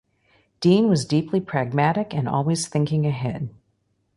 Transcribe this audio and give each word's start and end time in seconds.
Dean 0.61 0.89
was 0.89 1.05
deeply 1.05 1.39
pragmatic 1.39 2.11
and 2.11 2.27
always 2.27 2.67
thinking 2.67 3.05
ahead. 3.05 3.53